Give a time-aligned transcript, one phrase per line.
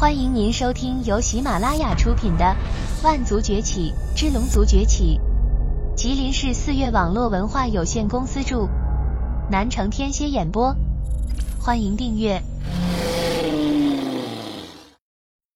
[0.00, 2.56] 欢迎您收听由喜马拉雅出品的
[3.04, 5.20] 《万族崛起之龙族崛起》，
[5.94, 8.66] 吉林市四月网络文化有限公司著，
[9.50, 10.74] 南城天蝎演播。
[11.60, 12.42] 欢迎订阅。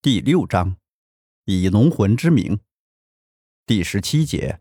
[0.03, 0.77] 第六章，
[1.47, 2.61] 以龙魂之名，
[3.65, 4.61] 第十七节。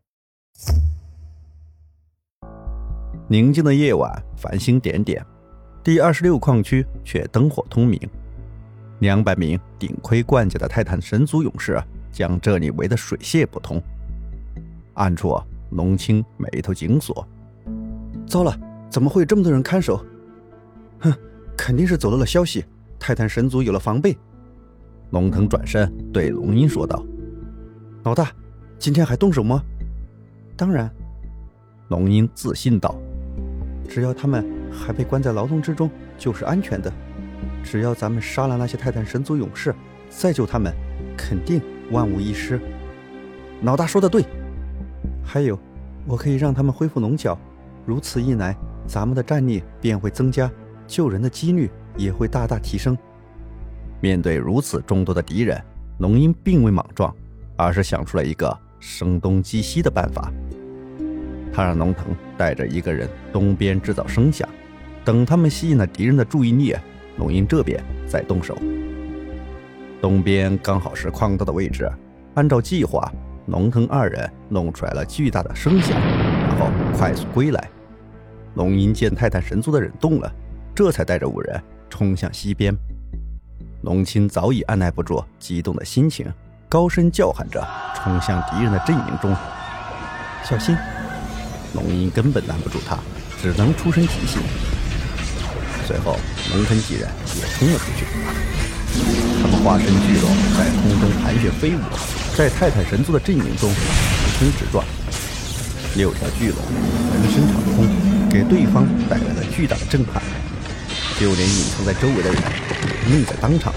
[3.28, 5.22] 宁静的夜晚，繁星点点，
[5.84, 8.00] 第二十六矿区却灯火通明。
[9.04, 11.78] 两百名顶盔贯甲的泰坦神族勇士
[12.10, 13.84] 将这里围得水泄不通。
[14.94, 15.38] 暗处，
[15.72, 17.28] 龙青眉头紧锁。
[18.26, 18.58] 糟了，
[18.90, 20.04] 怎么会有这么多人看守？
[21.02, 21.14] 哼，
[21.58, 22.64] 肯定是走漏了消息，
[22.98, 24.18] 泰坦神族有了防备。
[25.12, 27.06] 龙腾转身对龙吟说道
[28.04, 28.32] ：“老大，
[28.80, 29.62] 今天还动手吗
[30.56, 30.90] ？”“当然。”
[31.90, 32.96] 龙吟自信道
[33.90, 36.90] ：“只要他们还被关在牢笼之中，就是安全的。”
[37.64, 39.74] 只要咱们杀了那些泰坦神族勇士，
[40.10, 40.72] 再救他们，
[41.18, 42.60] 肯定万无一失。
[43.62, 44.24] 老大说的对。
[45.24, 45.58] 还有，
[46.06, 47.38] 我可以让他们恢复龙角，
[47.86, 50.52] 如此一来，咱们的战力便会增加，
[50.86, 52.96] 救人的几率也会大大提升。
[54.02, 55.60] 面对如此众多的敌人，
[56.00, 57.16] 龙鹰并未莽撞，
[57.56, 60.30] 而是想出了一个声东击西的办法。
[61.54, 64.48] 他让龙腾带着一个人东边制造声响，
[65.06, 66.76] 等他们吸引了敌人的注意力。
[67.18, 68.58] 龙吟这边在动手，
[70.02, 71.90] 东边刚好是矿道的位置。
[72.34, 73.12] 按照计划，
[73.48, 77.70] 龙腾二人弄出来了巨大的声响，然后快速归来。
[78.56, 80.32] 龙吟见泰坦神族的人动了，
[80.74, 82.76] 这才带着五人冲向西边。
[83.84, 86.26] 龙青早已按耐不住激动的心情，
[86.68, 87.64] 高声叫喊着
[87.96, 89.36] 冲向敌人的阵营中
[90.44, 90.76] ：“小心！”
[91.76, 92.98] 龙吟根本拦不住他，
[93.40, 94.42] 只能出声提醒。
[95.86, 96.18] 随后，
[96.54, 98.06] 龙腾几人也冲了出去。
[99.42, 101.80] 他们化身巨龙，在空中盘旋飞舞，
[102.38, 104.86] 在泰坦神族的阵营中横冲直撞。
[105.96, 106.58] 六条巨龙
[107.12, 107.88] 横身长空，
[108.30, 110.22] 给对方带来了巨大的震撼，
[111.20, 113.74] 就连隐藏在周围的人也愣在当场。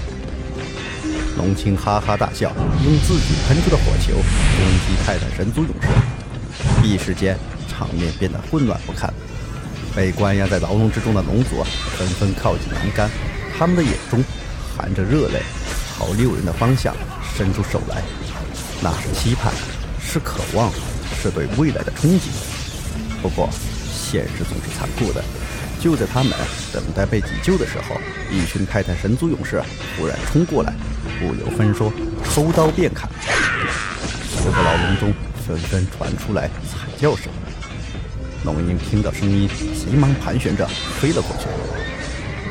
[1.37, 2.51] 龙青哈哈大笑，
[2.83, 7.37] 用自己喷出的火球攻击泰坦神族勇士，一时间
[7.67, 9.13] 场面变得混乱不堪。
[9.97, 11.63] 被关押在牢笼之中的龙族
[11.97, 13.09] 纷纷靠近栏杆，
[13.57, 14.23] 他们的眼中
[14.77, 15.41] 含着热泪，
[15.97, 16.95] 朝六人的方向
[17.35, 18.03] 伸出手来。
[18.79, 19.51] 那是期盼，
[19.99, 20.71] 是渴望，
[21.19, 22.29] 是对未来的憧憬。
[23.23, 23.49] 不过，
[23.91, 25.23] 现实总是残酷的。
[25.79, 26.31] 就在他们
[26.71, 27.99] 等待被解救的时候，
[28.31, 29.59] 一群泰坦神族勇士
[29.97, 30.71] 突然冲过来，
[31.19, 31.91] 不由分说，
[32.31, 33.09] 抽刀便砍。
[33.23, 35.11] 十个牢笼中
[35.47, 37.31] 纷纷传出来惨叫声。
[38.47, 40.65] 龙鹰听到声音，急忙盘旋着
[41.01, 41.47] 飞了过去。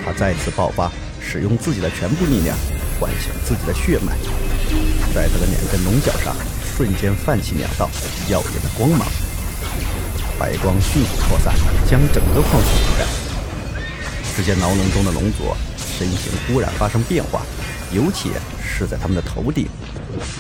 [0.05, 0.93] 他再次爆发，
[1.23, 2.55] 使用自己的全部力量
[3.01, 4.13] 唤醒自己的血脉，
[5.15, 6.37] 在他的两根龙角上
[6.77, 7.89] 瞬间泛起两道
[8.29, 9.09] 耀眼的光芒，
[10.39, 11.55] 白光迅速扩散，
[11.89, 13.07] 将整个矿区覆盖。
[14.37, 15.45] 只见牢笼中的龙族
[15.99, 17.41] 身形忽然发生变化，
[17.91, 18.33] 尤其
[18.63, 19.67] 是在他们的头顶，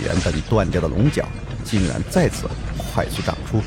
[0.04, 1.26] 原本断掉的龙角
[1.64, 2.46] 竟然再次
[2.92, 3.62] 快速长出。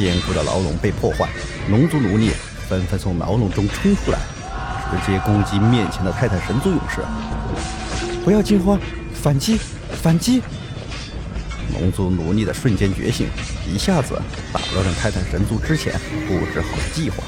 [0.00, 1.28] 坚固的牢笼被破坏，
[1.68, 2.30] 龙族奴隶
[2.66, 4.18] 纷纷从牢笼中冲出来，
[4.90, 7.02] 直接攻击面前的泰坦神族勇士。
[8.24, 8.80] 不要惊慌，
[9.12, 9.60] 反击，
[10.02, 10.40] 反击！
[11.78, 13.26] 龙族奴隶的瞬间觉醒，
[13.70, 14.18] 一下子
[14.54, 15.92] 打乱了泰坦神族之前
[16.26, 17.22] 布置好的计划。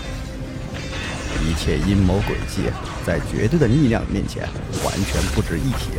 [1.45, 2.71] 一切阴谋诡计，
[3.07, 4.49] 在绝对的力量面前
[4.83, 5.91] 完全不值一提。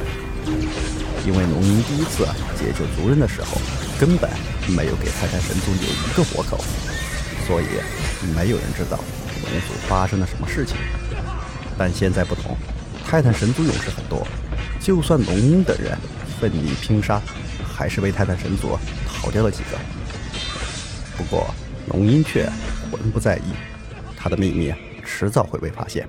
[1.24, 2.26] 因为龙吟第一次
[2.58, 3.62] 解救族人的时候，
[4.00, 4.28] 根本。
[4.68, 6.64] 没有给泰坦神族留一个活口，
[7.46, 7.66] 所以
[8.36, 10.78] 没有人知道龙族发生了什么事情。
[11.78, 12.56] 但现在不同，
[13.06, 14.26] 泰坦神族勇士很多，
[14.80, 15.98] 就算龙鹰等人
[16.40, 17.22] 奋力拼杀，
[17.66, 19.78] 还是被泰坦神族逃掉了几个。
[21.18, 21.54] 不过
[21.90, 22.50] 龙鹰却
[22.92, 23.54] 浑不在意，
[24.16, 26.08] 他的秘密迟早会被发现。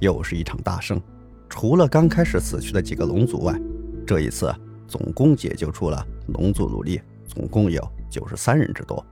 [0.00, 1.00] 又是一场大胜，
[1.48, 3.54] 除了刚开始死去的几个龙族外，
[4.06, 4.54] 这一次。
[4.88, 9.04] 总共解救出了龙族奴隶，总共有九十三人之多。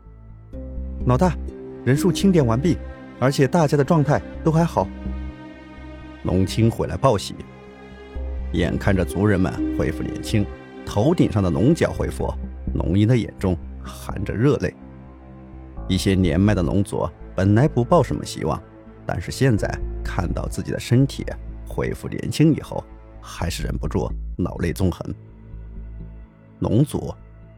[1.05, 1.37] 老大，
[1.84, 2.78] 人数清点完毕，
[3.20, 4.88] 而且大家的状态都还好。
[6.25, 7.34] 龙青回来报喜，
[8.52, 10.44] 眼看着族人们恢复年轻，
[10.84, 12.32] 头顶上的龙角恢复，
[12.75, 14.75] 龙鹰的眼中含着热泪。
[15.88, 18.61] 一些年迈的龙族本来不抱什么希望，
[19.05, 19.70] 但是现在
[20.02, 21.25] 看到自己的身体
[21.69, 22.82] 恢复年轻以后，
[23.20, 25.14] 还是忍不住老泪纵横。
[26.61, 27.14] 龙族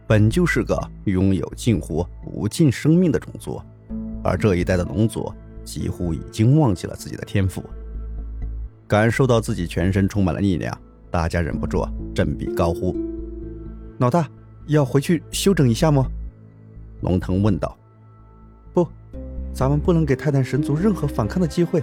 [0.07, 3.61] 本就是个拥有近乎无尽生命的种族，
[4.25, 5.33] 而这一代的龙族
[5.65, 7.63] 几乎已经忘记了自己的天赋。
[8.87, 10.77] 感受到自己全身充满了力量，
[11.11, 12.97] 大家忍不住振臂高呼
[14.01, 14.27] ：“老大，
[14.67, 16.07] 要回去休整一下吗？”
[17.03, 17.77] 龙腾问道。
[18.73, 18.89] “不，
[19.53, 21.83] 咱们不能给泰坦神族任何反抗的机会。”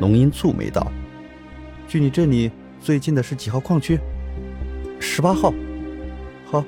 [0.00, 0.90] 龙吟蹙眉道。
[1.86, 2.50] “距你这里
[2.80, 3.98] 最近的是几号矿区
[4.98, 5.54] ？”“十八号。
[6.52, 6.62] ”“好，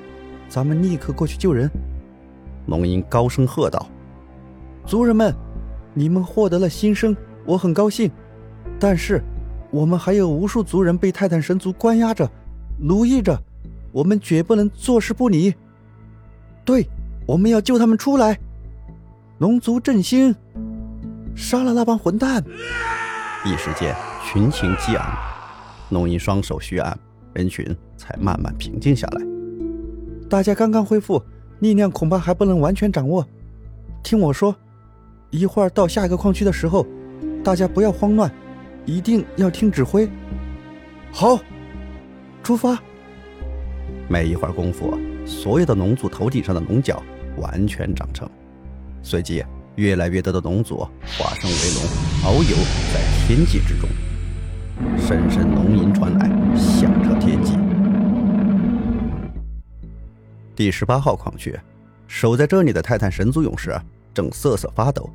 [0.49, 1.69] 咱们立刻过去救人。”
[2.65, 3.87] 龙吟高声喝道
[4.83, 5.31] ：“族人们，
[5.93, 7.15] 你们获得了新生，
[7.45, 8.09] 我很高兴。”
[8.79, 9.21] 但是，
[9.69, 12.27] 我们还有无数族人被泰坦神族关押着、
[12.79, 13.39] 奴役着，
[13.91, 15.53] 我们绝不能坐视不理。
[16.65, 16.87] 对，
[17.27, 18.39] 我们要救他们出来。
[19.37, 20.33] 龙族振兴，
[21.35, 22.43] 杀了那帮混蛋！
[23.45, 23.95] 一时间，
[24.25, 25.15] 群情激昂。
[25.91, 26.97] 龙吟双手虚按，
[27.33, 27.63] 人群
[27.95, 29.34] 才慢慢平静下来。
[30.27, 31.21] 大家刚刚恢复，
[31.59, 33.25] 力量恐怕还不能完全掌握。
[34.03, 34.55] 听我说，
[35.29, 36.85] 一会儿到下一个矿区的时候，
[37.43, 38.31] 大家不要慌乱。
[38.85, 40.07] 一定要听指挥。
[41.11, 41.39] 好，
[42.43, 42.77] 出发。
[44.07, 44.95] 没一会儿功夫，
[45.25, 47.01] 所有的龙族头顶上的龙角
[47.37, 48.29] 完全长成，
[49.01, 49.43] 随即
[49.75, 51.83] 越来越多的龙族化身为龙，
[52.23, 52.55] 遨游
[52.93, 53.89] 在天际之中。
[54.99, 56.29] 声声龙吟传来，
[60.55, 61.59] 第十八号矿区，
[62.07, 63.75] 守在这里的泰坦神族勇士
[64.13, 65.09] 正瑟瑟发抖。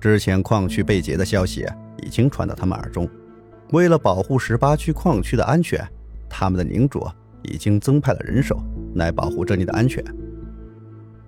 [0.00, 1.66] 之前矿区被劫的消息。
[2.02, 3.08] 已经传到他们耳中。
[3.70, 5.84] 为了保护十八区矿区的安全，
[6.28, 7.06] 他们的领主
[7.42, 8.56] 已经增派了人手
[8.94, 10.00] 来保护这里的安全。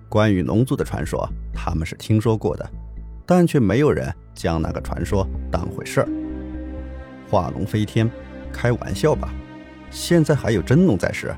[0.09, 2.69] 关于龙族的传说，他们是听说过的，
[3.25, 6.07] 但却没有人将那个传说当回事儿。
[7.29, 8.09] 画龙飞天，
[8.51, 9.33] 开玩笑吧！
[9.89, 11.35] 现在还有真龙在世，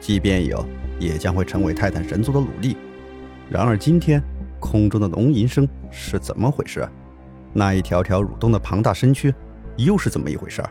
[0.00, 0.64] 即便有，
[0.98, 2.76] 也将会成为泰坦神族的奴隶。
[3.50, 4.22] 然而今天，
[4.60, 6.88] 空中的龙吟声是怎么回事？
[7.52, 9.34] 那一条条蠕动的庞大身躯，
[9.76, 10.62] 又是怎么一回事？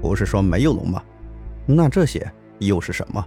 [0.00, 1.02] 不是说没有龙吗？
[1.66, 3.24] 那这些又是什么？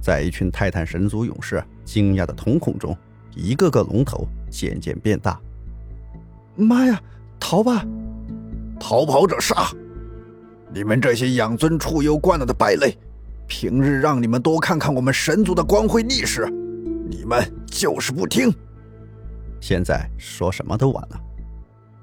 [0.00, 2.96] 在一群泰坦神族勇士惊讶的瞳孔中，
[3.34, 5.40] 一个个龙头渐渐变大。
[6.56, 7.00] 妈呀！
[7.40, 7.84] 逃吧！
[8.80, 9.70] 逃跑者杀！
[10.72, 12.96] 你们这些养尊处优惯了的败类，
[13.46, 16.46] 平日让你们多看看我们神族的光辉历史，
[17.08, 18.52] 你们就是不听。
[19.60, 21.20] 现在说什么都晚了。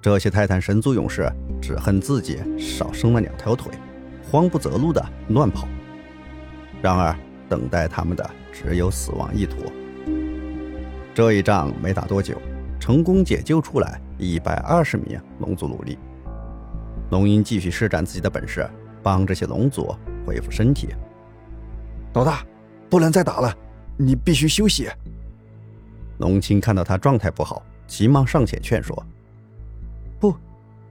[0.02, 3.72] 这些泰坦神族勇士只恨自己少生了两条腿，
[4.24, 5.68] 慌不择路的乱跑。
[6.82, 7.16] 然而，
[7.48, 9.58] 等待他们的只有死亡一途。
[11.14, 12.36] 这一仗没打多久，
[12.80, 16.00] 成功解救出来一百二十名龙族奴隶。
[17.12, 18.68] 龙鹰继续施展自己的本事，
[19.04, 19.94] 帮这些龙族
[20.26, 20.90] 恢复身体。
[22.14, 22.46] 老大，
[22.90, 23.56] 不能再打了，
[23.98, 24.90] 你必须休息。
[26.18, 29.06] 龙青看到他状态不好，急忙上前劝说。
[30.20, 30.36] 不，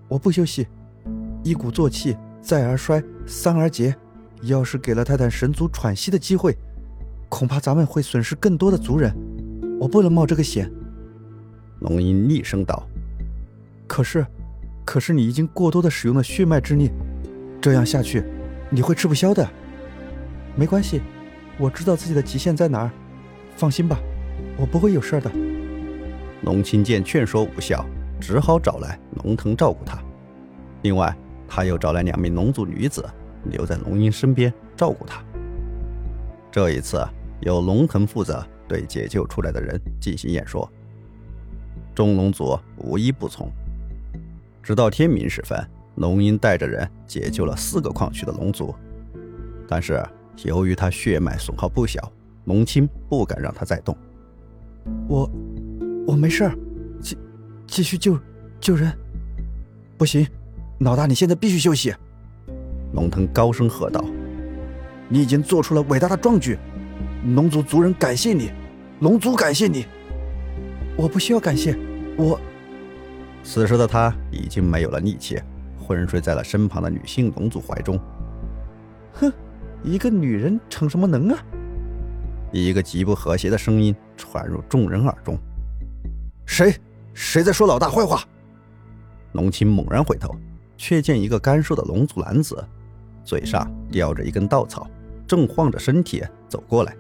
[0.09, 0.67] 我不休息。
[1.43, 3.95] 一鼓作气，再而衰，三而竭。
[4.43, 6.57] 要是给了泰坦神族喘息的机会，
[7.29, 9.15] 恐怕咱们会损失更多的族人。
[9.79, 10.71] 我不能冒这个险。
[11.81, 12.87] 龙吟厉声道
[13.87, 14.27] ：“可是，
[14.85, 16.91] 可是你已经过多的使用了血脉之力，
[17.61, 18.25] 这样下去，
[18.71, 19.47] 你会吃不消的。
[20.61, 21.01] 没关系，
[21.57, 22.91] 我知道自己的极限在哪儿。
[23.57, 23.99] 放心吧，
[24.59, 25.33] 我不会有事的。”
[26.45, 27.83] 龙青见劝说无效。
[28.21, 29.99] 只好找来龙腾照顾他，
[30.83, 31.17] 另外
[31.49, 33.03] 他又找来两名龙族女子
[33.45, 35.25] 留在龙吟身边照顾他。
[36.51, 37.03] 这一次
[37.41, 40.71] 由龙腾负责对解救出来的人进行演说，
[41.95, 43.51] 众龙族无一不从。
[44.63, 45.59] 直到天明时分，
[45.95, 48.75] 龙吟带着人解救了四个矿区的龙族，
[49.67, 50.07] 但是
[50.45, 52.13] 由于他血脉损耗不小，
[52.45, 53.97] 龙青不敢让他再动。
[55.09, 55.31] 我，
[56.07, 56.55] 我没事儿。
[57.67, 58.19] 继续救
[58.61, 58.93] 救人，
[59.97, 60.27] 不行，
[60.81, 61.95] 老大，你现在必须休息。
[62.95, 64.05] 龙腾高声喝道
[65.09, 66.59] ：“你已经做出了伟大的壮举，
[67.37, 68.51] 龙族族人感谢你，
[68.99, 69.87] 龙族感谢你。
[70.97, 71.79] 我不需要感谢，
[72.17, 72.41] 我……”
[73.45, 75.41] 此时的他已经没有了力气，
[75.79, 77.97] 昏睡在了身旁的女性龙族怀中。
[79.83, 81.39] 一个女人逞什么能啊！
[82.53, 85.39] 一个极不和谐的声音传入众人耳中
[86.45, 86.75] ：“谁？”
[87.15, 88.23] 谁在说老大坏话？
[89.33, 90.35] 龙青猛然回头，
[90.77, 92.65] 却见一个干瘦的龙族男子，
[93.25, 94.89] 嘴上叼着一根稻草，
[95.27, 96.97] 正晃着身体走过来。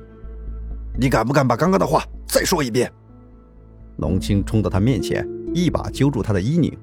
[0.98, 2.92] 你敢不敢把刚刚的话再说一遍？
[3.98, 6.76] 龙青冲到他面前，一把揪住他的衣领。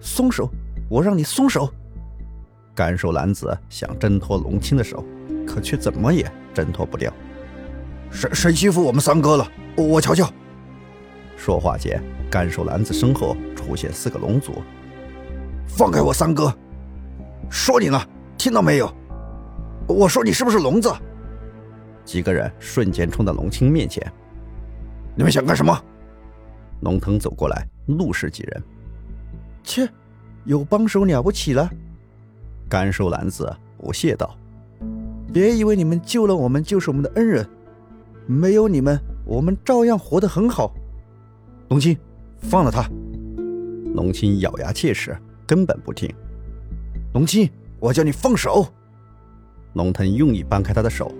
[0.00, 0.48] 松手！
[0.88, 1.72] 我让你松手！
[2.80, 5.04] 干瘦男子想挣脱龙青的手，
[5.46, 7.12] 可却怎么也挣脱不掉。
[8.10, 9.46] 谁谁欺负我们三哥了？
[9.76, 10.26] 我瞧瞧。
[11.36, 12.02] 说话间。
[12.30, 14.62] 干瘦男子身后出现四个龙族，
[15.66, 16.50] 放开我三哥！
[17.50, 18.00] 说你呢，
[18.38, 18.90] 听到没有？
[19.86, 20.90] 我说你是不是聋子？
[22.02, 24.10] 几个人瞬间冲到龙青面前。
[25.14, 25.78] 你们想干什么？
[26.80, 28.62] 龙腾走过来，怒视几人。
[29.62, 29.86] 切，
[30.44, 31.70] 有帮手了不起了？
[32.70, 34.36] 甘寿男子不屑道
[35.34, 37.44] ：“别以为你们救了我们就是我们的恩人，
[38.26, 38.96] 没有你们，
[39.26, 40.72] 我们照样活得很好。”
[41.68, 41.98] 龙青，
[42.38, 42.88] 放了他！
[43.92, 46.08] 龙青咬牙切齿，根本不听。
[47.12, 47.50] 龙青，
[47.80, 48.64] 我叫你放手！
[49.72, 51.12] 龙腾用力掰开他的手。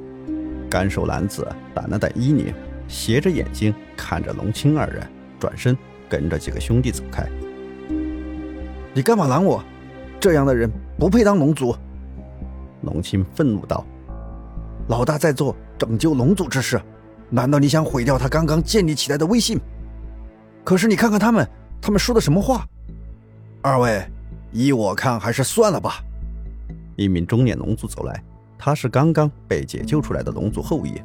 [0.70, 2.54] 干瘦男子掸了掸衣领，
[2.86, 5.04] 斜着眼睛看着龙青二人，
[5.40, 5.76] 转身
[6.08, 7.28] 跟着几个兄弟走开。
[8.94, 9.60] 你干嘛拦我？
[10.20, 11.74] 这样的人不配当龙族！
[12.82, 13.84] 龙青愤怒道
[14.88, 16.80] ：“老大在做拯救龙族之事，
[17.30, 19.58] 难道你想毁掉他刚刚建立起来的威信？
[20.62, 21.48] 可是你看看他们，
[21.80, 22.66] 他们说的什么话？
[23.62, 24.06] 二位，
[24.52, 26.04] 依我看，还是算了吧。”
[26.96, 28.22] 一名中年龙族走来。
[28.62, 31.00] 他是刚刚被解救出来的龙族后裔，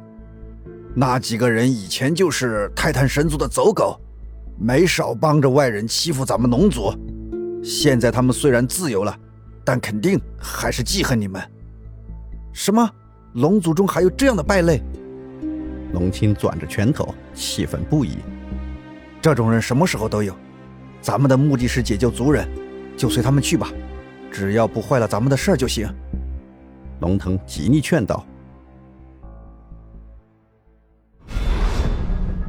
[0.94, 3.98] 那几个人以前就是泰坦神族的走狗，
[4.58, 6.92] 没少帮着外人欺负咱们龙族。
[7.66, 9.18] 现在他们虽然自由了，
[9.64, 11.42] 但肯定还是记恨你们。
[12.52, 12.88] 什么？
[13.32, 14.80] 龙族中还有这样的败类？
[15.92, 18.18] 龙青攥着拳头，气愤不已。
[19.20, 20.32] 这种人什么时候都有。
[21.00, 22.48] 咱们的目的是解救族人，
[22.96, 23.68] 就随他们去吧，
[24.30, 25.92] 只要不坏了咱们的事儿就行。
[27.00, 28.24] 龙腾极力劝道。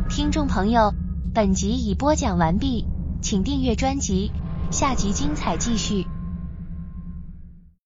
[0.07, 0.93] 听众朋友，
[1.33, 2.85] 本集已播讲完毕，
[3.19, 4.31] 请订阅专辑，
[4.69, 6.16] 下集精彩继续。